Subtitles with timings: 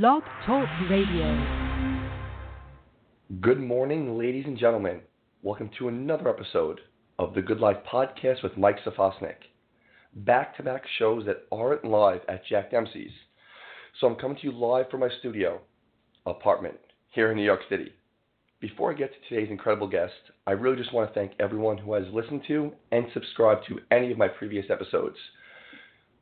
[0.00, 1.46] Blog Talk Radio.
[3.40, 5.02] Good morning, ladies and gentlemen.
[5.44, 6.80] Welcome to another episode
[7.20, 9.36] of the Good Life Podcast with Mike Safosnik.
[10.16, 13.12] Back to back shows that aren't live at Jack Dempsey's.
[14.00, 15.60] So I'm coming to you live from my studio
[16.26, 16.74] apartment
[17.10, 17.92] here in New York City.
[18.58, 20.14] Before I get to today's incredible guest,
[20.48, 24.10] I really just want to thank everyone who has listened to and subscribed to any
[24.10, 25.18] of my previous episodes.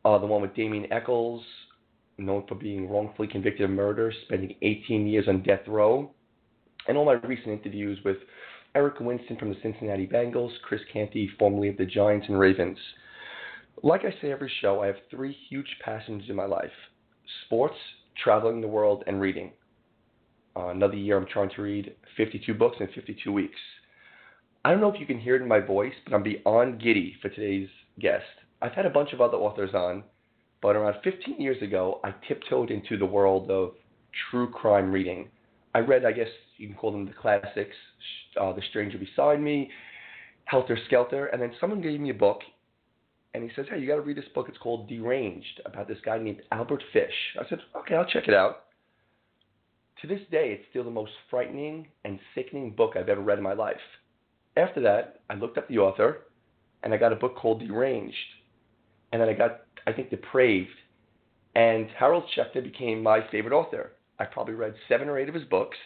[0.04, 1.42] Uh, the one with Damien Echols,
[2.18, 6.10] known for being wrongfully convicted of murder, spending 18 years on death row,
[6.88, 8.18] and all my recent interviews with
[8.74, 12.78] Eric Winston from the Cincinnati Bengals, Chris Canty, formerly of the Giants and Ravens.
[13.82, 16.70] Like I say every show, I have three huge passions in my life
[17.46, 17.76] sports,
[18.22, 19.52] traveling the world, and reading.
[20.56, 23.58] Uh, another year, I'm trying to read 52 books in 52 weeks.
[24.64, 27.16] I don't know if you can hear it in my voice, but I'm beyond giddy
[27.20, 27.68] for today's
[27.98, 28.24] guest.
[28.60, 30.04] I've had a bunch of other authors on,
[30.62, 33.72] but around 15 years ago, I tiptoed into the world of
[34.30, 35.28] true crime reading.
[35.74, 37.74] I read, I guess you can call them the classics,
[38.40, 39.68] uh, The Stranger Beside Me,
[40.44, 42.40] Helter Skelter, and then someone gave me a book,
[43.34, 44.46] and he says, Hey, you got to read this book.
[44.48, 47.14] It's called Deranged, about this guy named Albert Fish.
[47.40, 48.64] I said, Okay, I'll check it out.
[50.02, 53.44] To this day, it's still the most frightening and sickening book I've ever read in
[53.44, 53.76] my life.
[54.56, 56.26] After that, I looked up the author,
[56.82, 58.16] and I got a book called Deranged.
[59.12, 60.70] And then I got I think, depraved.
[61.54, 63.92] And Harold Schechter became my favorite author.
[64.18, 65.76] I probably read seven or eight of his books.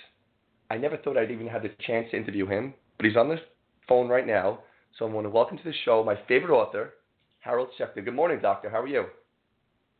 [0.70, 3.40] I never thought I'd even have the chance to interview him, but he's on the
[3.88, 4.60] phone right now.
[4.98, 6.94] So I want to welcome to the show my favorite author,
[7.40, 8.04] Harold Schechter.
[8.04, 8.70] Good morning, Doctor.
[8.70, 9.06] How are you?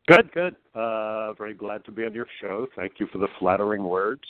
[0.09, 0.57] Good, good.
[0.75, 2.67] Uh, very glad to be on your show.
[2.77, 4.23] Thank you for the flattering words.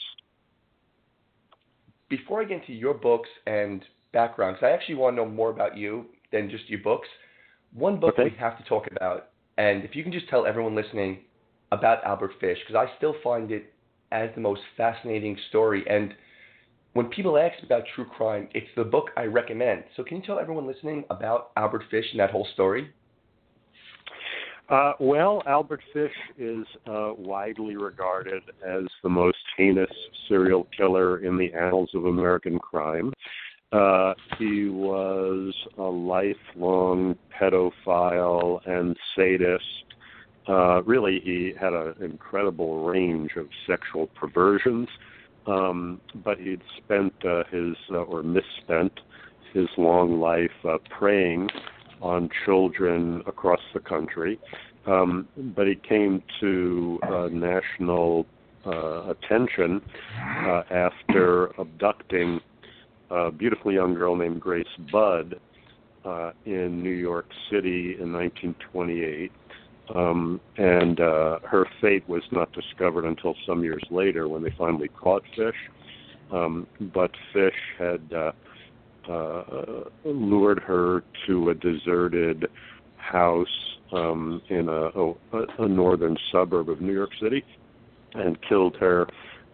[2.09, 5.51] Before I get into your books and background, because I actually want to know more
[5.51, 7.07] about you than just your books,
[7.73, 8.23] one book okay.
[8.23, 11.19] we have to talk about and if you can just tell everyone listening
[11.71, 13.73] about Albert Fish, because I still find it
[14.11, 15.83] as the most fascinating story.
[15.89, 16.13] And
[16.93, 19.83] when people ask about true crime, it's the book I recommend.
[19.95, 22.93] So can you tell everyone listening about Albert Fish and that whole story?
[24.69, 29.89] Uh, well, Albert Fish is uh, widely regarded as the most heinous
[30.27, 33.13] serial killer in the annals of American crime.
[33.71, 39.63] Uh, he was a lifelong pedophile and sadist.
[40.47, 44.87] Uh, really, he had an incredible range of sexual perversions,
[45.47, 48.93] um, but he'd spent uh, his, uh, or misspent,
[49.53, 51.49] his long life uh, preying
[52.01, 54.39] on children across the country.
[54.85, 55.27] Um,
[55.57, 58.25] but he came to uh, national
[58.65, 59.81] uh, attention
[60.21, 62.39] uh, after abducting
[63.09, 65.39] a beautiful young girl named Grace Budd
[66.05, 69.31] uh, in New York City in 1928.
[69.95, 74.89] Um, and uh, her fate was not discovered until some years later when they finally
[74.89, 75.55] caught Fish.
[76.31, 78.31] Um, but Fish had uh,
[79.09, 82.47] uh, lured her to a deserted
[82.97, 85.13] house um, in a, a,
[85.59, 87.45] a northern suburb of New York City
[88.13, 89.07] and killed her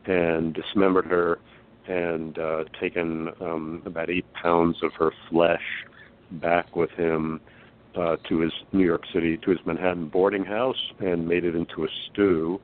[0.06, 1.40] and dismembered her
[1.88, 5.86] and uh, taken um, about eight pounds of her flesh
[6.32, 7.42] back with him
[7.96, 11.84] uh, to his New York City, to his Manhattan boarding house, and made it into
[11.84, 12.60] a stew,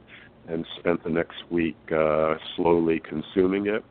[0.47, 3.83] and spent the next week uh, slowly consuming it.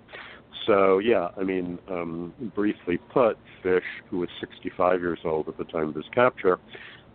[0.67, 5.65] So yeah, I mean, um, briefly put, Fish, who was 65 years old at the
[5.65, 6.59] time of his capture,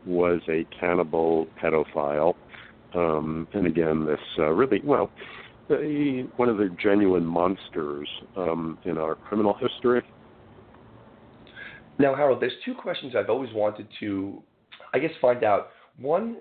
[0.06, 2.36] was a cannibal pedophile.
[2.94, 5.10] Um, and again, this uh, really well
[5.68, 10.02] one of the genuine monsters um, in our criminal history.
[12.00, 14.42] Now, Harold, there's two questions I've always wanted to,
[14.94, 15.70] I guess, find out.
[15.98, 16.38] One,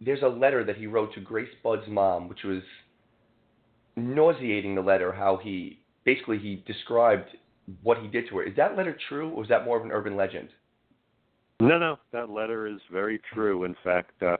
[0.00, 2.62] there's a letter that he wrote to Grace Budd's mom, which was
[3.96, 4.74] nauseating.
[4.74, 7.28] The letter, how he basically he described
[7.82, 8.42] what he did to her.
[8.42, 10.48] Is that letter true, or is that more of an urban legend?
[11.60, 13.62] No, no, that letter is very true.
[13.62, 14.36] In fact, uh,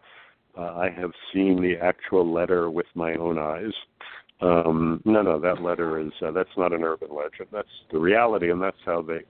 [0.56, 3.72] uh, I have seen the actual letter with my own eyes.
[4.40, 7.49] Um, no, no, that letter is uh, that's not an urban legend.
[7.52, 9.20] That's the reality, and that's how they,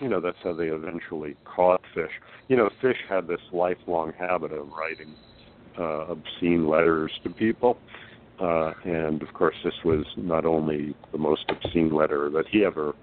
[0.00, 2.10] you know, that's how they eventually caught Fish.
[2.48, 5.14] You know, Fish had this lifelong habit of writing
[5.78, 7.76] uh, obscene letters to people,
[8.40, 12.94] uh, and of course, this was not only the most obscene letter that he ever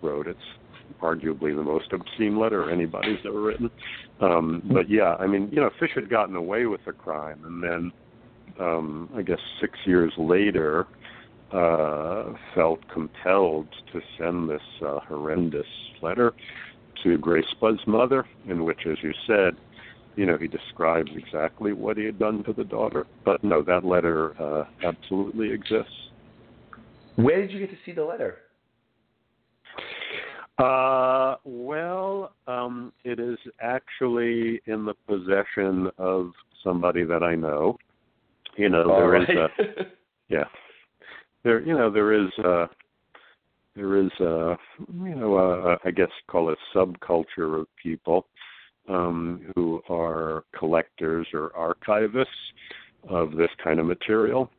[0.00, 0.26] wrote.
[0.26, 0.40] It's
[1.00, 3.70] arguably the most obscene letter anybody's ever written.
[4.20, 7.62] Um, but yeah, I mean, you know, Fish had gotten away with the crime, and
[7.62, 7.92] then
[8.60, 10.86] um, I guess six years later,
[11.52, 15.66] uh, felt compelled to send this uh, horrendous
[16.00, 16.32] letter
[17.02, 19.56] to Grace Budd's mother, in which, as you said,
[20.16, 23.06] you know, he describes exactly what he had done to the daughter.
[23.24, 25.92] But no, that letter uh, absolutely exists.
[27.16, 28.38] Where did you get to see the letter?
[30.58, 36.32] Uh, well, um, it is actually in the possession of
[36.62, 37.78] somebody that I know.
[38.56, 39.30] You know, All there right.
[39.30, 39.48] is a
[40.28, 40.44] yeah,
[41.42, 42.68] there you know there is a
[43.74, 44.56] there is a
[44.92, 48.26] you know a, I guess call it subculture of people
[48.88, 52.26] um, who are collectors or archivists
[53.08, 54.50] of this kind of material.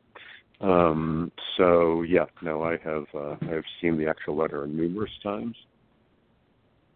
[0.60, 5.56] Um, so yeah, no, I have uh, I've seen the actual letter numerous times.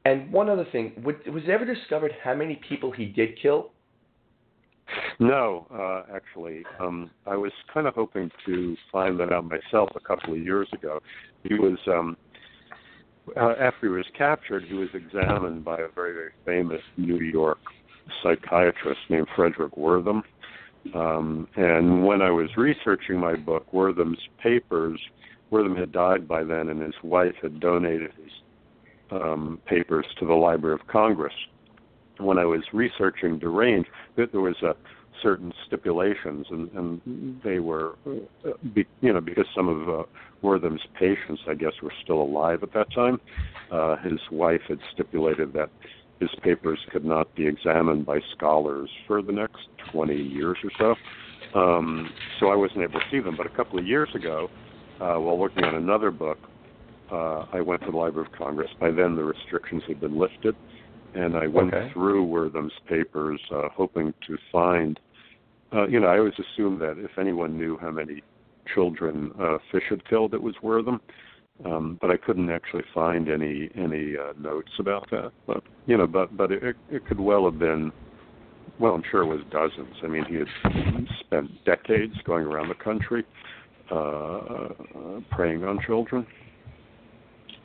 [0.08, 3.72] And one other thing, was, it ever discovered how many people he did kill?
[5.20, 10.00] No, uh, actually, um, I was kind of hoping to find that out myself a
[10.00, 11.00] couple of years ago.
[11.42, 12.16] He was um,
[13.36, 17.58] uh, after he was captured, he was examined by a very very famous New York
[18.22, 20.22] psychiatrist named Fredric Wertham.
[20.94, 24.98] Um, and when I was researching my book, Wertham's papers,
[25.52, 28.32] Wertham had died by then, and his wife had donated his
[29.10, 31.34] um, papers to the Library of Congress.
[32.18, 34.74] When I was researching Deranged, that there was a
[35.22, 38.50] certain stipulations, and, and they were, uh,
[39.00, 40.02] you know, because some of uh,
[40.42, 43.20] Wertham's patients, I guess, were still alive at that time.
[43.70, 45.70] Uh, his wife had stipulated that
[46.20, 51.58] his papers could not be examined by scholars for the next 20 years or so.
[51.58, 52.10] Um,
[52.40, 53.36] so I wasn't able to see them.
[53.36, 54.50] But a couple of years ago,
[55.00, 56.38] uh, while working on another book,
[57.10, 58.70] uh, I went to the Library of Congress.
[58.80, 60.54] By then, the restrictions had been lifted,
[61.14, 61.90] and I went Okay.
[61.92, 64.98] through Wertham's papers, uh, hoping to find.
[65.72, 68.22] Uh, you know, I always assumed that if anyone knew how many
[68.74, 71.00] children uh, Fish had killed, it was Wertham.
[71.64, 75.32] Um, but I couldn't actually find any any uh, notes about that.
[75.46, 77.90] But you know, but but it, it could well have been.
[78.78, 79.96] Well, I'm sure it was dozens.
[80.04, 80.46] I mean, he had
[81.20, 83.24] spent decades going around the country
[83.90, 86.26] uh, uh, preying on children.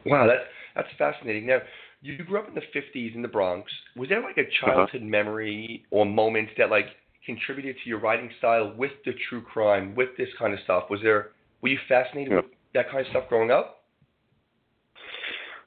[0.05, 0.43] Wow, that's
[0.75, 1.45] that's fascinating.
[1.47, 1.59] Now,
[2.01, 3.71] you grew up in the '50s in the Bronx.
[3.95, 6.87] Was there like a childhood memory or moment that like
[7.25, 10.89] contributed to your writing style with the true crime, with this kind of stuff?
[10.89, 11.31] Was there?
[11.61, 12.37] Were you fascinated Yeah.
[12.37, 13.83] with that kind of stuff growing up?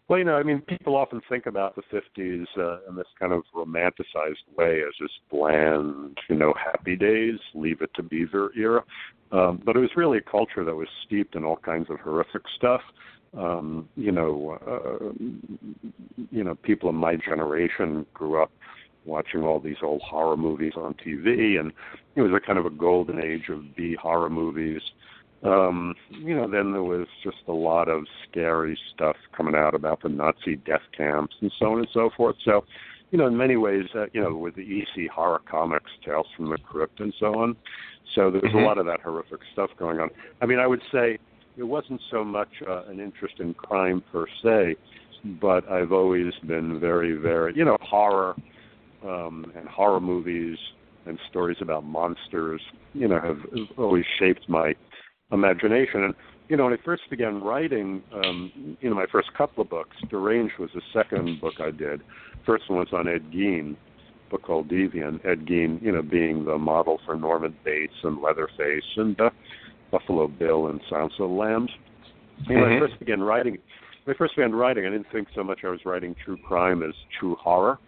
[0.08, 3.32] Well, you know, I mean, people often think about the 50s uh, in this kind
[3.32, 8.84] of romanticized way as this bland, you know, happy days, leave it to Beaver era.
[9.32, 12.42] Um, but it was really a culture that was steeped in all kinds of horrific
[12.56, 12.82] stuff.
[13.36, 15.12] Um, you know, uh,
[16.30, 18.50] you know, people in my generation grew up
[19.04, 21.72] watching all these old horror movies on TV, and
[22.14, 24.80] it was a kind of a golden age of B horror movies
[25.42, 30.02] um, you know, then there was just a lot of scary stuff coming out about
[30.02, 32.36] the Nazi death camps and so on and so forth.
[32.44, 32.64] So,
[33.10, 36.50] you know, in many ways, uh, you know, with the EC horror comics, Tales from
[36.50, 37.56] the Crypt, and so on.
[38.14, 38.62] So there was Mhm.
[38.62, 40.10] a lot of that horrific stuff going on.
[40.40, 41.18] I mean, I would say
[41.56, 44.76] it wasn't so much uh, an interest in crime per se,
[45.40, 48.36] but I've always been very, very, you know, horror
[49.04, 50.58] um, and horror movies
[51.06, 52.60] and stories about monsters,
[52.92, 53.38] you know, have,
[53.78, 54.74] always shaped my
[55.32, 56.04] imagination.
[56.04, 56.14] And
[56.48, 59.96] you know, when I first began writing, um, you know, my first couple of books,
[60.10, 62.02] Deranged was the second book I did.
[62.44, 63.76] First one was on Ed Gein,
[64.30, 65.24] book called Deviant.
[65.24, 69.30] Ed Gein, you know, being the model for Norman Bates and Leatherface and uh,
[69.90, 71.70] Buffalo Bill and Silence of the Lambs.
[72.48, 72.78] You know, when I Mhm.
[72.80, 73.58] first began writing,
[74.04, 76.82] when I first began writing, I didn't think so much I was writing true crime
[76.82, 77.78] as true horror.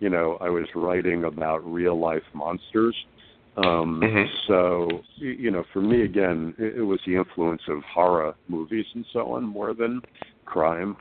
[0.00, 2.96] You know, I was writing about real life monsters.
[3.56, 4.28] Um, Mhm.
[4.46, 9.06] So, you know, for me, again, it, it was the influence of horror movies and
[9.12, 10.02] so on more than
[10.46, 10.96] crime.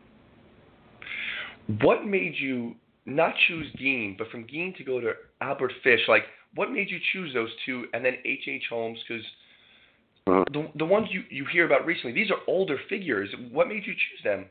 [1.82, 6.02] What made you not choose Gein, but from Gein to go to Albert Fish?
[6.08, 8.48] Like, what made you choose those two, and then H.
[8.48, 8.68] H.
[8.70, 9.00] Holmes?
[9.08, 9.26] Because
[10.28, 13.30] Uh, the the ones you you hear about recently, these are older figures.
[13.52, 14.46] What made you choose them?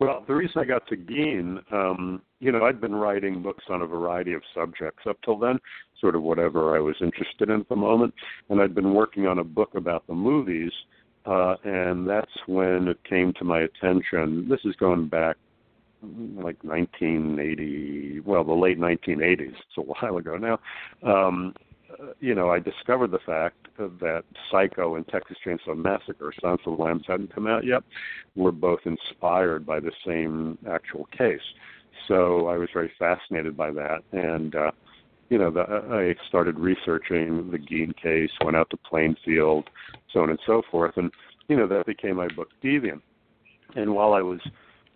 [0.00, 3.82] Well, the reason I got to Gein, um, you know, I'd been writing books on
[3.82, 5.58] a variety of subjects up till then,
[6.00, 8.14] sort of whatever I was interested in at the moment,
[8.48, 10.72] and I'd been working on a book about the movies,
[11.26, 14.48] uh, and that's when it came to my attention.
[14.48, 15.36] This is going back
[16.04, 19.48] mm, like 1980, well, the late 1980s.
[19.48, 20.58] It's a while ago now.
[21.02, 21.54] Um,
[22.20, 26.82] you know, I discovered the fact that Psycho and Texas Chainsaw Massacre, Silence of the
[26.82, 27.82] Lambs, hadn't come out yet
[28.36, 31.40] were both inspired by the same actual case.
[32.06, 34.70] So I was very fascinated by that, and uh,
[35.28, 39.68] you know, the, I started researching the Gein case, went out to Plainfield,
[40.12, 41.10] so on and so forth, and
[41.48, 43.02] you know that became my book Deviant.
[43.76, 44.40] And while I was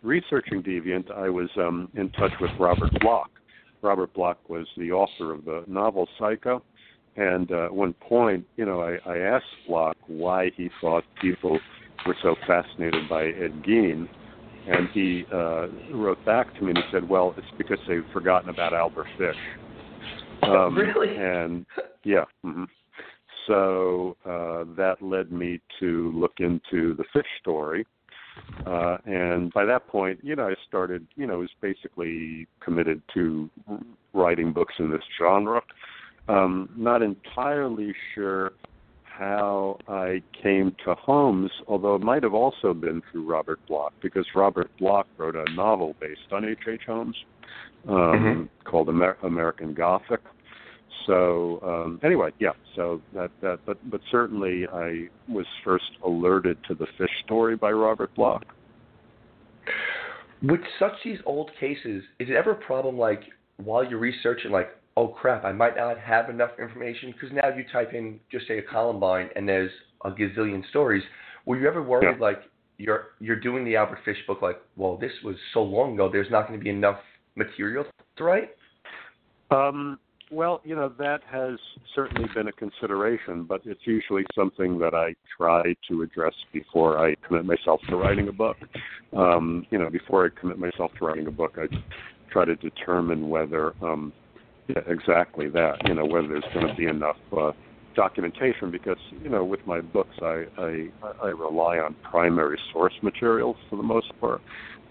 [0.02, 3.30] researching Deviant, I was um, in touch with Robert Bloch.
[3.82, 6.62] Robert Bloch was the author of the novel Psycho,
[7.16, 11.58] and uh, at one point, you know, I, I asked Bloch why he thought people
[12.06, 14.08] were so fascinated by Ed Gein,
[14.66, 18.48] and he uh, wrote back to me and he said, "Well, it's because they've forgotten
[18.48, 19.36] about Albert Fish."
[20.42, 21.16] Um, really?
[21.16, 21.66] And
[22.04, 22.24] yeah.
[22.44, 22.64] Mm-hmm.
[23.46, 27.86] So uh, that led me to look into the Fish story.
[28.66, 33.50] Uh, and by that point, you know, I started, you know, was basically committed to
[34.14, 35.60] writing books in this genre.
[36.28, 38.52] Um, not entirely sure
[39.02, 44.26] how I came to Holmes, although it might have also been through Robert Bloch, because
[44.34, 46.58] Robert Bloch wrote a novel based on H.
[46.66, 46.82] H.
[46.86, 47.16] Holmes
[47.88, 48.68] um, mm-hmm.
[48.68, 50.20] called Amer- American Gothic.
[51.06, 52.52] So um, anyway, yeah.
[52.76, 57.72] So that that, but but certainly I was first alerted to the fish story by
[57.72, 58.44] Robert Bloch.
[60.42, 63.22] With such these old cases, is it ever a problem like
[63.58, 67.64] while you're researching, like, oh crap, I might not have enough information because now you
[67.72, 69.70] type in just say a Columbine and there's
[70.04, 71.02] a gazillion stories.
[71.46, 72.24] Were you ever worried yeah.
[72.24, 72.42] like
[72.78, 76.30] you're you're doing the Albert Fish book like, well, this was so long ago, there's
[76.30, 76.98] not going to be enough
[77.36, 77.84] material
[78.16, 78.50] to write?
[79.50, 79.98] Um,
[80.32, 81.58] well, you know, that has
[81.94, 87.14] certainly been a consideration, but it's usually something that I try to address before I
[87.26, 88.56] commit myself to writing a book.
[89.14, 91.66] Um, you know, before I commit myself to writing a book, I
[92.30, 94.10] try to determine whether, um,
[94.68, 97.52] yeah, exactly that, you know, whether there's going to be enough uh,
[97.94, 100.88] documentation because, you know, with my books, I, I,
[101.22, 104.40] I rely on primary source materials for the most part.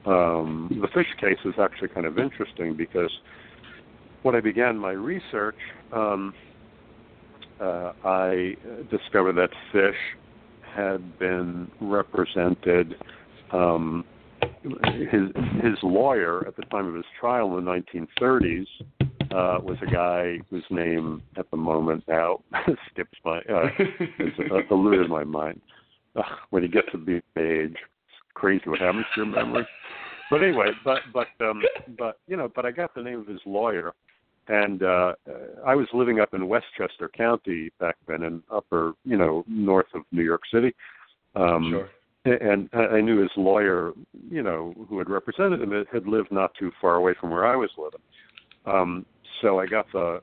[0.06, 3.12] Um, the fish case is actually kind of interesting because
[4.24, 5.58] when I began my research,
[5.94, 6.34] um,
[7.60, 8.56] uh, I
[8.90, 9.96] discovered that fish
[10.76, 12.96] had been represented.
[13.52, 14.06] Um,
[14.64, 15.30] his
[15.62, 18.66] his lawyer at the time of his trial in the 1930s
[19.34, 22.40] uh, was a guy whose name at the moment now
[22.92, 23.68] skips my uh,
[24.18, 25.62] has uh, eluded my mind.
[26.16, 29.66] Uh, when you get to be age, it's crazy what happens to your memory.
[30.30, 31.62] But anyway, but but um,
[31.98, 33.94] but you know, but I got the name of his lawyer,
[34.48, 35.14] and uh,
[35.66, 40.04] I was living up in Westchester County back then, in upper, you know, north of
[40.12, 40.74] New York City.
[41.36, 41.90] Um, sure.
[42.24, 43.94] And I knew his lawyer,
[44.30, 47.56] you know, who had represented him, had lived not too far away from where I
[47.56, 48.02] was living.
[48.68, 49.08] Um,
[49.42, 50.22] so I got the,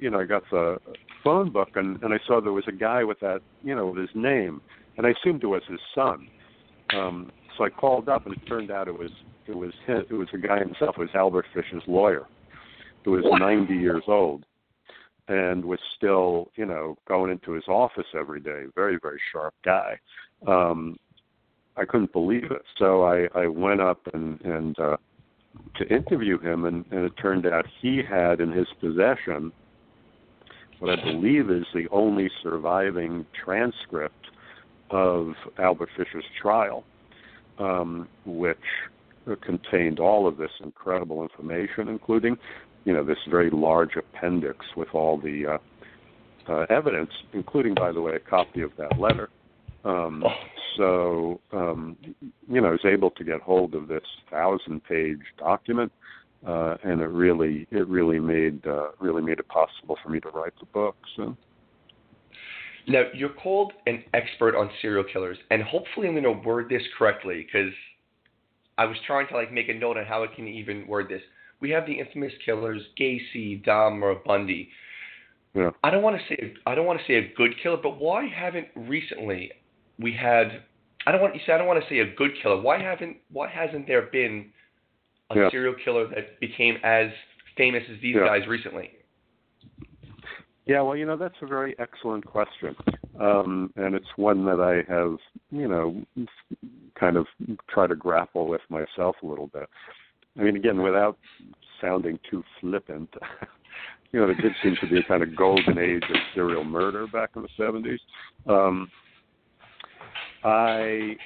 [0.00, 0.78] you know, I got the
[1.24, 3.98] phone book, and, and I saw there was a guy with that, you know, with
[3.98, 4.60] his name,
[4.96, 6.28] and I assumed it was his son.
[6.94, 9.10] Um, so I called up, and it turned out it was
[9.46, 10.96] it was his, it was the guy himself.
[10.98, 12.26] It was Albert Fish's lawyer
[13.04, 14.44] who was 90 years old
[15.28, 18.64] and was still, you know, going into his office every day.
[18.74, 19.98] Very, very sharp guy.
[20.46, 20.96] Um,
[21.76, 22.62] I couldn't believe it.
[22.78, 24.96] So I, I went up and, and uh,
[25.76, 29.52] to interview him, and, and it turned out he had in his possession
[30.80, 34.26] what I believe is the only surviving transcript
[34.90, 36.84] of Albert Fisher's trial,
[37.58, 38.58] um, which
[39.42, 42.36] contained all of this incredible information, including
[42.84, 45.58] you know this very large appendix with all the
[46.48, 49.28] uh, uh, evidence, including, by the way, a copy of that letter.
[49.84, 50.30] Um, oh.
[50.78, 51.96] So um,
[52.50, 55.92] you know, I was able to get hold of this thousand-page document,
[56.46, 60.28] uh, and it really it really made uh, really made it possible for me to
[60.30, 60.96] write the book.
[61.16, 61.36] So.
[62.86, 66.82] Now you're called an expert on serial killers, and hopefully I'm going to word this
[66.96, 67.74] correctly because
[68.78, 71.20] I was trying to like make a note on how I can even word this
[71.60, 74.68] we have the infamous killers Gacy, Dahmer, Bundy.
[75.54, 75.70] Yeah.
[75.82, 78.26] I don't want to say I don't want to say a good killer, but why
[78.26, 79.50] haven't recently
[79.98, 80.62] we had?
[81.06, 82.60] I don't want you say I don't want to say a good killer.
[82.60, 84.50] Why haven't why hasn't there been
[85.30, 85.50] a yeah.
[85.50, 87.08] serial killer that became as
[87.56, 88.26] famous as these yeah.
[88.26, 88.90] guys recently?
[90.66, 92.76] Yeah, well, you know that's a very excellent question,
[93.18, 95.16] um, and it's one that I have,
[95.50, 96.04] you know,
[97.00, 97.26] kind of
[97.70, 99.66] try to grapple with myself a little bit.
[100.38, 101.16] I mean, again, without
[101.80, 103.08] sounding too flippant,
[104.12, 107.06] you know, there did seem to be a kind of golden age of serial murder
[107.06, 107.98] back in the 70s.
[108.46, 108.90] Um,
[110.44, 111.16] I,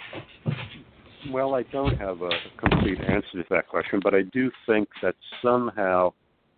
[1.31, 5.14] well, I don't have a complete answer to that question, but I do think that
[5.42, 6.12] somehow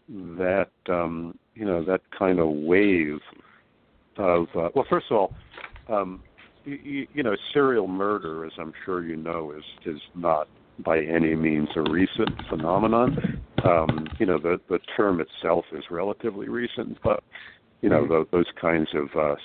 [0.08, 3.20] that, um, you know, that kind of wave
[4.16, 5.32] of, uh, well, first of all,
[5.88, 6.23] um,
[6.64, 11.34] you, you know, serial murder, as I'm sure you know, is is not by any
[11.34, 13.40] means a recent phenomenon.
[13.64, 17.23] Um, you know, the the term itself is relatively recent, but
[17.85, 18.12] you know, mm-hmm.
[18.14, 19.37] those, those kinds of uh,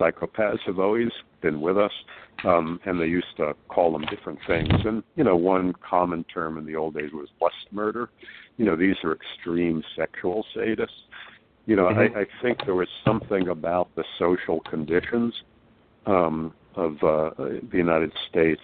[0.00, 1.10] psychopaths have always
[1.42, 1.92] been with us,
[2.42, 4.72] um, and they used to call them different things.
[4.84, 8.10] And you know, one common term in the old days was lust murder.
[8.56, 10.88] You know, these are extreme sexual sadists.
[11.66, 12.18] You know, mm-hmm.
[12.18, 15.32] I, I think there was something about the social conditions
[16.06, 18.60] um, of uh, the United States,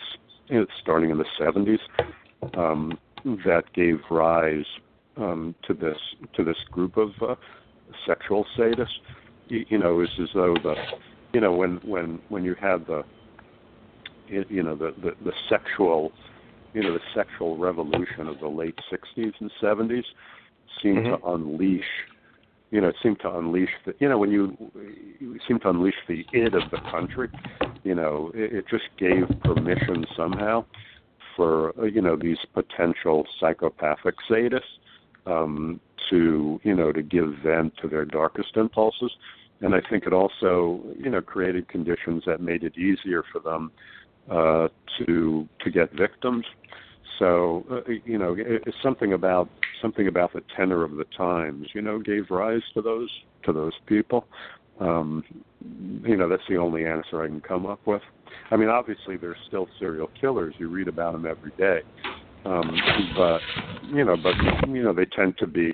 [0.48, 1.78] you know, starting in the 70s,
[2.58, 2.98] um,
[3.46, 4.66] that gave rise
[5.16, 5.98] um, to this
[6.34, 7.36] to this group of uh,
[8.04, 8.98] sexual sadists.
[9.50, 10.74] You, know, it's as though the
[11.32, 13.04] you know when when when you have the
[14.28, 16.12] you know the the, the sexual
[16.72, 20.04] you know the sexual revolution of the late 60s and 70s
[20.80, 21.20] seemed mm-hmm.
[21.20, 21.84] to unleash
[22.70, 24.56] you know it seemed to unleash the you know when you,
[25.18, 27.28] you seem to unleash the id of the country
[27.82, 30.64] you know it, it just gave permission somehow
[31.36, 34.78] for you know these potential psychopathic sadists
[35.26, 39.12] um, to you know to give vent to their darkest impulses,
[39.60, 43.72] and I think it also you know created conditions that made it easier for them
[44.30, 46.44] uh, to to get victims.
[47.18, 49.48] So uh, you know it, it's something about
[49.82, 53.10] something about the tenor of the times you know gave rise to those
[53.44, 54.26] to those people.
[54.80, 55.24] Um,
[56.02, 58.02] you know that's the only answer I can come up with.
[58.50, 60.54] I mean, obviously there's still serial killers.
[60.58, 61.80] You read about them every day,
[62.44, 62.70] um,
[63.16, 63.40] but
[63.92, 64.34] you know, but
[64.68, 65.72] you know, they tend to be,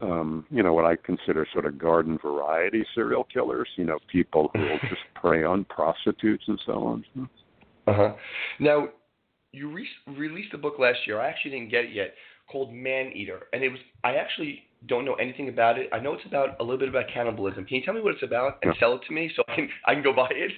[0.00, 3.68] um, you know, what I consider sort of garden variety serial killers.
[3.76, 7.04] You know, people who will just prey on prostitutes and so on.
[7.86, 8.12] Uh huh.
[8.60, 8.88] Now,
[9.52, 11.20] you re- released a book last year.
[11.20, 12.14] I actually didn't get it yet,
[12.50, 13.80] called Man Eater, and it was.
[14.04, 15.88] I actually don't know anything about it.
[15.92, 17.64] I know it's about a little bit about cannibalism.
[17.64, 18.80] Can you tell me what it's about and yeah.
[18.80, 20.52] sell it to me so I can I can go buy it?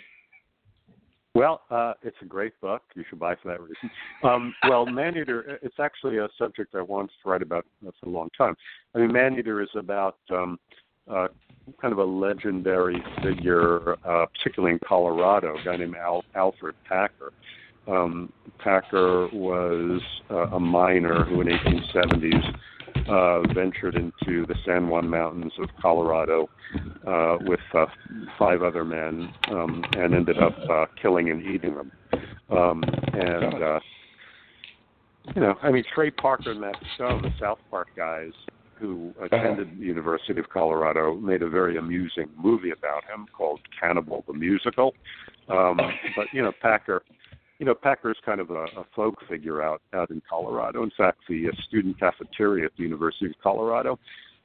[1.34, 2.82] Well, uh, it's a great book.
[2.96, 3.90] You should buy for that reason.
[4.22, 8.28] Um, well, Maneater, it's actually a subject I wanted to write about for a long
[8.36, 8.54] time.
[8.94, 10.58] I mean, Maneater is about um,
[11.08, 11.28] uh,
[11.80, 17.32] kind of a legendary figure, uh, particularly in Colorado, a guy named Al- Alfred Packer.
[17.86, 22.54] Um, Packer was uh, a miner who, in 1870s,
[23.10, 26.48] uh, ventured into the San Juan Mountains of Colorado
[27.06, 27.86] uh, with uh,
[28.38, 31.92] five other men um, and ended up uh, killing and eating them.
[32.50, 33.80] Um, and uh,
[35.34, 38.32] you know, I mean, Trey Parker and Matt Stone, the South Park guys
[38.78, 39.76] who attended uh-huh.
[39.78, 44.94] the University of Colorado, made a very amusing movie about him called Cannibal the Musical.
[45.48, 45.78] Um,
[46.16, 47.02] but you know, Packer
[47.60, 50.82] you know, Packer's kind of a, a folk figure out out in Colorado.
[50.82, 53.98] In fact, the uh, student cafeteria at the University of Colorado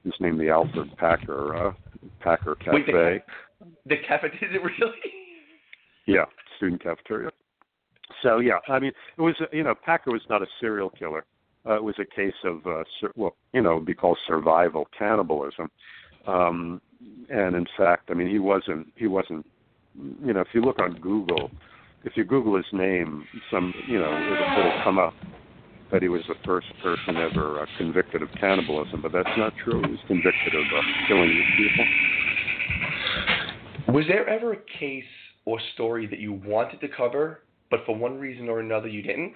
[0.03, 1.71] is named the Alfred Packer uh,
[2.19, 2.73] Packer Cafe.
[2.73, 3.19] Wait, the,
[3.85, 4.93] the cafeteria really?
[6.05, 6.25] Yeah,
[6.57, 7.31] student cafeteria.
[8.21, 11.23] So yeah, I mean, it was you know, Packer was not a serial killer.
[11.65, 15.71] Uh, it was a case of uh, sur- well, you know, be called survival cannibalism.
[16.27, 16.81] Um,
[17.29, 19.45] and in fact, I mean, he wasn't he wasn't
[20.23, 21.49] you know, if you look on Google
[22.05, 25.13] if you Google his name, some you know it'll, it'll come up
[25.91, 29.81] that he was the first person ever uh, convicted of cannibalism, but that's not true.
[29.83, 31.85] He was convicted of uh, killing people.
[33.95, 35.03] Was there ever a case
[35.45, 39.33] or story that you wanted to cover, but for one reason or another you didn't?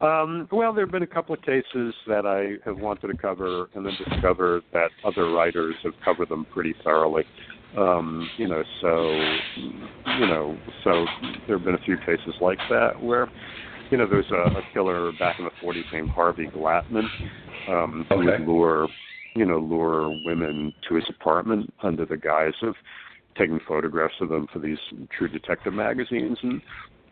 [0.00, 3.68] Um, well, there have been a couple of cases that I have wanted to cover,
[3.74, 7.24] and then discovered that other writers have covered them pretty thoroughly.
[7.76, 9.10] Um, you know, so
[9.56, 11.04] you know, so
[11.46, 13.28] there have been a few cases like that where,
[13.90, 17.08] you know, there's a, a killer back in the 40s named Harvey Glatman
[17.68, 18.88] um, who would lure,
[19.36, 22.74] you know, lure women to his apartment under the guise of
[23.36, 24.78] taking photographs of them for these
[25.16, 26.60] True Detective magazines, and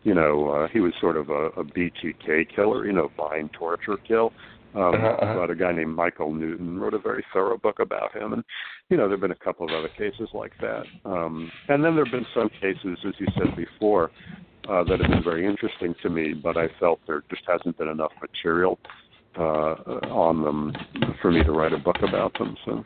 [0.03, 3.97] you know, uh, he was sort of a, a BTK killer, you know, bind torture
[4.07, 4.31] kill.
[4.77, 5.49] Um, uh-huh, uh-huh.
[5.49, 8.43] A guy named Michael Newton wrote a very thorough book about him, and
[8.89, 10.83] you know there have been a couple of other cases like that.
[11.03, 14.11] Um, and then there have been some cases, as you said before,
[14.69, 17.87] uh, that have been very interesting to me, but I felt there just hasn't been
[17.87, 18.77] enough material
[19.35, 19.75] uh,
[20.11, 20.73] on them
[21.23, 22.55] for me to write a book about them.
[22.63, 22.85] So.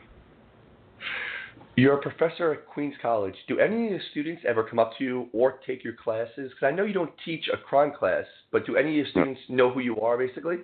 [1.76, 3.34] You're a professor at Queens College.
[3.48, 6.52] Do any of the students ever come up to you or take your classes?
[6.52, 9.40] Because I know you don't teach a crime class, but do any of your students
[9.48, 10.58] know who you are, basically?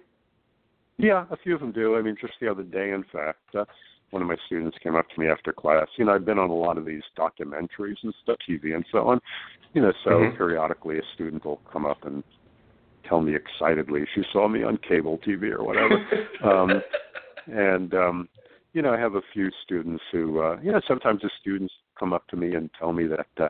[0.98, 1.96] Yeah, a few of them do.
[1.96, 3.64] I mean, just the other day, in fact, uh,
[4.10, 5.86] one of my students came up to me after class.
[5.96, 9.06] You know, I've been on a lot of these documentaries and stuff, TV and so
[9.08, 9.20] on.
[9.74, 10.36] You know, so mm-hmm.
[10.36, 12.24] periodically a student will come up and
[13.08, 15.96] tell me excitedly she saw me on cable TV or whatever.
[16.44, 16.82] um,
[17.46, 18.28] and um,
[18.72, 22.12] you know, I have a few students who, uh, you know, sometimes the students come
[22.12, 23.48] up to me and tell me that, uh,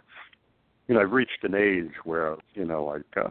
[0.87, 3.31] you know, I've reached an age where, you know, like uh,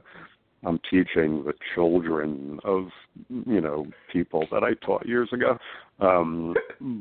[0.68, 2.88] I'm teaching the children of
[3.30, 5.58] you know people that I taught years ago.
[6.00, 6.56] Um,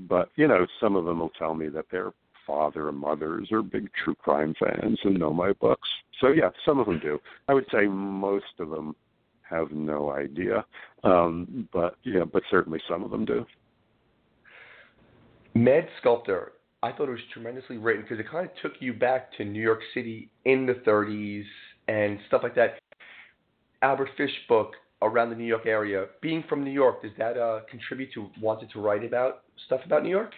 [0.09, 2.12] but you know, some of them will tell me that they're
[2.46, 5.88] father or mothers are big true crime fans and know my books.
[6.20, 7.18] So yeah, some of them do.
[7.48, 8.94] I would say most of them
[9.42, 10.64] have no idea,
[11.02, 13.44] um, but yeah, but certainly some of them do.
[15.55, 16.52] Mad Sculptor,
[16.83, 19.62] I thought it was tremendously written because it kind of took you back to New
[19.62, 21.44] York City in the 30s
[21.88, 22.79] and stuff like that.
[23.83, 26.07] Albert Fish book around the New York area.
[26.23, 30.03] Being from New York, does that uh, contribute to wanting to write about stuff about
[30.03, 30.33] New York?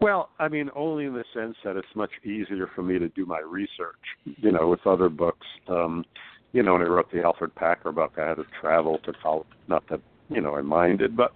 [0.00, 3.24] Well, I mean, only in the sense that it's much easier for me to do
[3.24, 4.00] my research.
[4.24, 6.04] You know, with other books, um,
[6.52, 9.46] you know, when I wrote the Alfred Packer book, I had to travel to college.
[9.68, 11.32] Not that you know I minded, but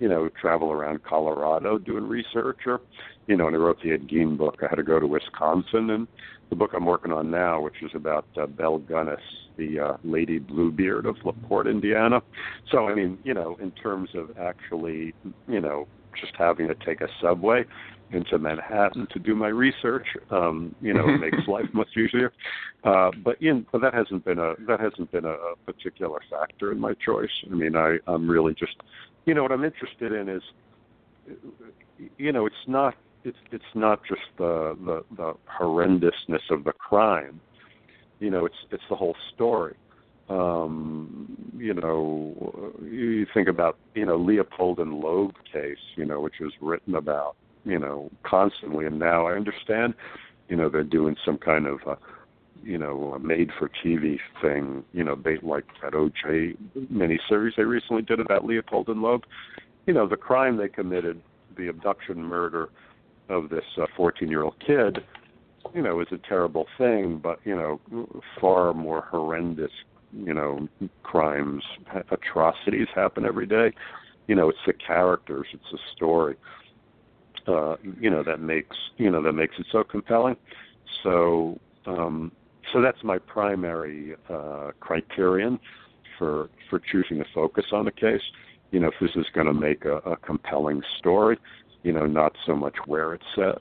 [0.00, 2.80] you know, travel around Colorado doing research, or
[3.26, 5.90] you know, when I wrote the Ed Gein book, I had to go to Wisconsin,
[5.90, 6.08] and
[6.48, 9.20] the book I'm working on now, which is about uh, Belle Gunness,
[9.56, 12.22] the uh, Lady Bluebeard of LaPorte, Indiana.
[12.70, 15.14] So, I mean, you know, in terms of actually,
[15.46, 15.86] you know,
[16.20, 17.64] just having to take a subway
[18.12, 20.06] into Manhattan to do my research.
[20.30, 22.32] Um, you know, it makes life much easier.
[22.82, 26.72] Uh, but in, but that hasn't been a that hasn't been a, a particular factor
[26.72, 27.30] in my choice.
[27.50, 28.76] I mean, I I'm really just,
[29.26, 30.42] you know, what I'm interested in is,
[32.18, 37.40] you know, it's not it's it's not just the the the horrendousness of the crime.
[38.18, 39.76] You know, it's it's the whole story
[40.30, 46.34] um, you know, you think about, you know, Leopold and Loeb case, you know, which
[46.40, 48.86] was written about, you know, constantly.
[48.86, 49.94] And now I understand,
[50.48, 51.96] you know, they're doing some kind of, uh,
[52.62, 56.56] you know, a made-for-TV thing, you know, they, like that OJ
[56.92, 59.24] miniseries they recently did about Leopold and Loeb.
[59.86, 61.20] You know, the crime they committed,
[61.56, 62.68] the abduction murder
[63.28, 64.98] of this 14-year-old uh, kid,
[65.74, 67.80] you know, is a terrible thing, but you know,
[68.40, 69.72] far more horrendous
[70.12, 70.68] you know
[71.02, 71.62] crimes
[72.10, 73.72] atrocities happen every day
[74.26, 76.36] you know it's the characters it's the story
[77.46, 80.36] uh you know that makes you know that makes it so compelling
[81.02, 82.32] so um
[82.72, 85.58] so that's my primary uh criterion
[86.18, 88.22] for for choosing to focus on a case
[88.70, 91.38] you know if this is going to make a, a compelling story
[91.82, 93.58] you know not so much where it's set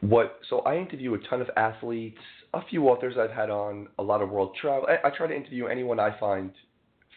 [0.00, 2.20] what so i interview a ton of athletes
[2.54, 4.88] a few authors I've had on, a lot of world travel.
[4.88, 6.50] I, I try to interview anyone I find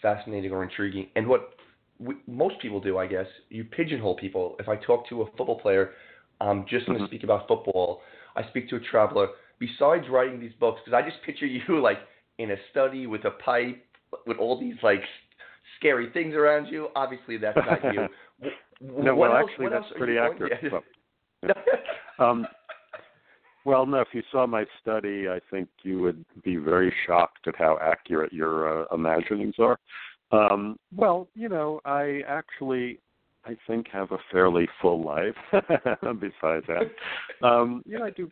[0.01, 1.07] fascinating or intriguing.
[1.15, 1.51] And what
[1.99, 4.55] we, most people do, I guess, you pigeonhole people.
[4.59, 5.91] If I talk to a football player,
[6.39, 7.11] I'm just going to mm-hmm.
[7.11, 8.01] speak about football.
[8.35, 9.27] I speak to a traveler.
[9.61, 11.99] Besides writing these books, because I just picture you like
[12.39, 13.85] in a study with a pipe,
[14.25, 15.01] with all these like
[15.77, 16.87] scary things around you.
[16.95, 18.07] Obviously, that's not you.
[18.81, 20.59] no, what well, else, actually, that's pretty accurate.
[21.43, 21.53] Yeah.
[22.19, 22.45] um,
[23.65, 27.55] well, no, if you saw my study, I think you would be very shocked at
[27.55, 29.79] how accurate your uh, imaginings are.
[30.31, 32.99] Um, well, you know, I actually,
[33.43, 35.33] I think, have a fairly full life.
[35.51, 36.91] besides that,
[37.43, 38.29] um, you know, I do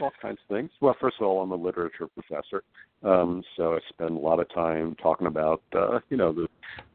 [0.00, 0.70] all kinds of things.
[0.80, 2.62] Well, first of all, I'm a literature professor,
[3.02, 6.48] um, so I spend a lot of time talking about, uh, you know, the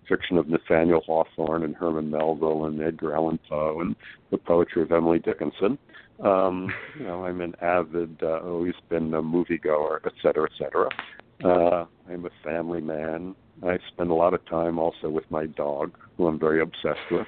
[0.08, 3.95] fiction of Nathaniel Hawthorne and Herman Melville and Edgar Allan Poe and
[4.32, 5.77] the poetry of Emily Dickinson.
[6.23, 10.89] Um, you know, I'm an avid, uh, always been a moviegoer, et cetera, et cetera.
[11.43, 13.36] Uh, I'm a family man.
[13.63, 17.27] I spend a lot of time also with my dog, who I'm very obsessed with.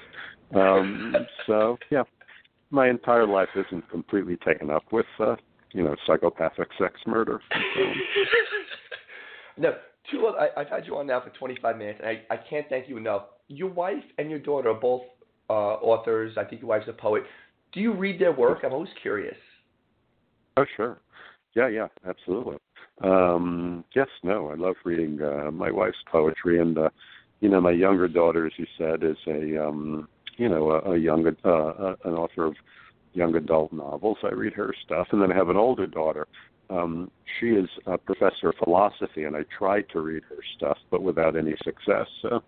[0.55, 2.03] Um, so, yeah,
[2.71, 5.35] my entire life isn't completely taken up with, uh,
[5.73, 7.39] you know, psychopathic sex murder.
[9.57, 9.75] no,
[10.11, 10.27] two.
[10.27, 12.97] I, I've had you on now for 25 minutes, and I, I can't thank you
[12.97, 13.23] enough.
[13.47, 15.01] Your wife and your daughter are both
[15.49, 16.37] uh, authors.
[16.37, 17.23] I think your wife's a poet.
[17.71, 18.59] Do you read their work?
[18.63, 19.37] I'm always curious.
[20.57, 20.99] Oh, sure.
[21.55, 22.57] Yeah, yeah, absolutely.
[23.03, 26.89] Um, yes, no, I love reading uh, my wife's poetry, and uh,
[27.39, 30.07] you know, my younger daughter, as you said, is a um,
[30.39, 32.55] you know a, a young uh, an author of
[33.13, 34.17] young adult novels.
[34.23, 36.27] I read her stuff, and then I have an older daughter.
[36.69, 41.01] Um, she is a professor of philosophy, and I try to read her stuff, but
[41.01, 42.07] without any success.
[42.21, 42.43] So,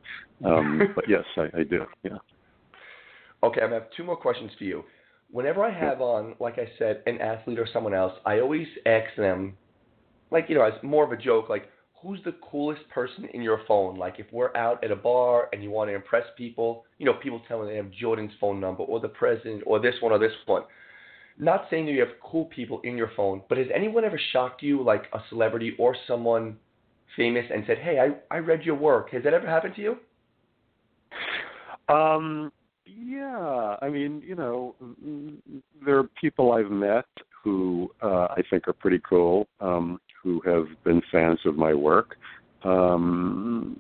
[0.46, 1.86] um, but yes, I, I do.
[2.04, 2.18] Yeah.
[3.44, 4.84] Okay, I have two more questions for you
[5.32, 9.16] whenever I have on, like I said, an athlete or someone else, I always ask
[9.18, 9.58] them,
[10.30, 11.70] like, you know, as more of a joke, like,
[12.02, 13.96] who's the coolest person in your phone?
[13.96, 17.14] Like, if we're out at a bar and you want to impress people, you know,
[17.14, 20.20] people tell me they have Jordan's phone number or the president or this one or
[20.20, 20.64] this one.
[21.38, 24.62] Not saying that you have cool people in your phone, but has anyone ever shocked
[24.62, 26.58] you, like a celebrity or someone
[27.16, 29.98] famous, and said, "Hey, I I read your work." Has that ever happened to you?
[31.94, 32.52] Um,
[32.86, 34.76] yeah, I mean, you know,
[35.84, 37.06] there are people I've met
[37.44, 42.16] who uh, I think are pretty cool, um, who have been fans of my work,
[42.64, 43.76] um,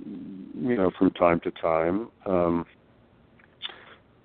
[0.56, 2.10] you know, from time to time.
[2.26, 2.66] Um,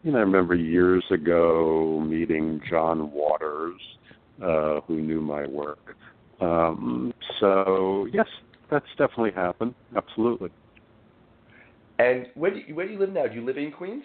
[0.03, 3.81] you know, I remember years ago meeting John Waters,
[4.42, 5.96] uh, who knew my work.
[6.40, 8.27] Um, so yes,
[8.70, 9.75] that's definitely happened.
[9.96, 10.51] Absolutely.
[11.99, 13.27] And where do you, where do you live now?
[13.27, 14.05] Do you live in Queens?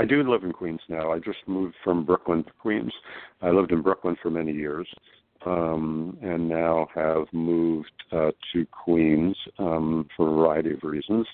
[0.00, 1.12] I do live in Queens now.
[1.12, 2.90] I just moved from Brooklyn to Queens.
[3.42, 4.88] I lived in Brooklyn for many years,
[5.44, 11.26] um, and now have moved uh, to Queens um, for a variety of reasons.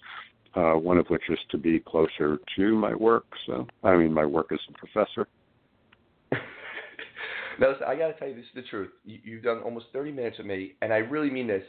[0.57, 3.27] Uh, one of which is to be closer to my work.
[3.47, 5.29] So, I mean, my work as a professor.
[6.33, 8.91] now, listen, I got to tell you, this is the truth.
[9.05, 11.63] You, you've done almost 30 minutes with me, and I really mean this.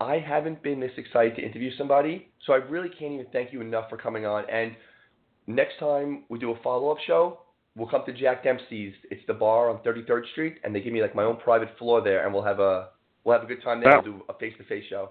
[0.00, 3.60] I haven't been this excited to interview somebody, so I really can't even thank you
[3.60, 4.44] enough for coming on.
[4.48, 4.74] And
[5.46, 7.40] next time we do a follow up show,
[7.76, 8.94] we'll come to Jack Dempsey's.
[9.10, 12.02] It's the bar on 33rd Street, and they give me like my own private floor
[12.02, 12.88] there, and we'll have a
[13.24, 14.00] we'll have a good time there.
[14.02, 15.10] We'll do a face to face show.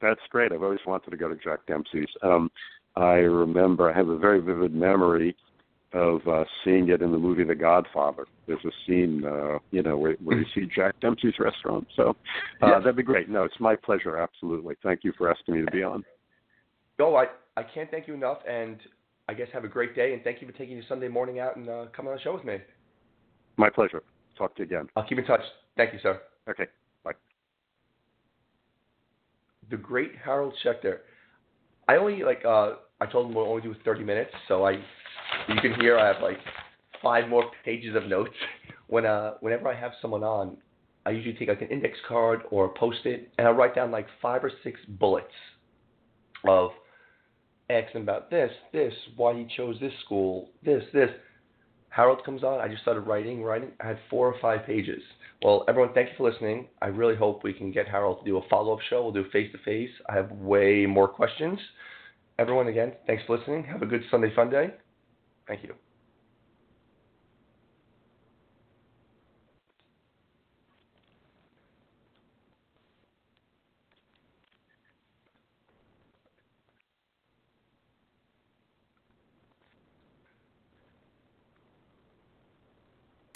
[0.00, 0.52] That's great.
[0.52, 2.08] I've always wanted to go to Jack Dempsey's.
[2.22, 2.50] Um,
[2.96, 5.36] I remember I have a very vivid memory
[5.94, 8.26] of uh, seeing it in the movie The Godfather.
[8.46, 11.86] There's a scene, uh, you know, where, where you see Jack Dempsey's restaurant.
[11.96, 12.16] So
[12.62, 12.78] uh, yes.
[12.80, 13.28] that'd be great.
[13.28, 14.16] No, it's my pleasure.
[14.16, 14.74] Absolutely.
[14.82, 16.04] Thank you for asking me to be on.
[16.98, 18.76] No, I I can't thank you enough, and
[19.28, 20.12] I guess have a great day.
[20.12, 22.34] And thank you for taking your Sunday morning out and uh, coming on the show
[22.34, 22.58] with me.
[23.56, 24.02] My pleasure.
[24.36, 24.88] Talk to you again.
[24.96, 25.40] I'll keep in touch.
[25.76, 26.20] Thank you, sir.
[26.48, 26.66] Okay.
[27.04, 27.12] Bye.
[29.70, 30.98] The great Harold Schechter.
[31.88, 35.60] I only like uh I told him we'll only do 30 minutes, so I you
[35.60, 36.38] can hear I have like
[37.02, 38.34] five more pages of notes.
[38.86, 40.58] When uh, whenever I have someone on,
[41.06, 44.06] I usually take like an index card or a post-it, and I write down like
[44.20, 45.32] five or six bullets
[46.46, 46.72] of
[47.70, 51.10] asking about this, this, why he chose this school, this, this.
[51.88, 52.60] Harold comes on.
[52.60, 53.70] I just started writing, writing.
[53.80, 55.00] I had four or five pages.
[55.42, 56.66] Well, everyone, thank you for listening.
[56.82, 59.02] I really hope we can get Harold to do a follow-up show.
[59.02, 59.90] We'll do face to face.
[60.08, 61.58] I have way more questions.
[62.38, 63.62] Everyone, again, thanks for listening.
[63.64, 64.74] Have a good Sunday fun day.
[65.46, 65.74] Thank you.